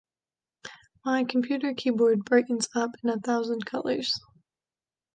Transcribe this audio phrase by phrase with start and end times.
[1.05, 4.11] My computer keyboard brightens up in a thousand colors.